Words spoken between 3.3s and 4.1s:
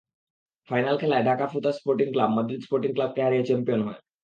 Champion হয়।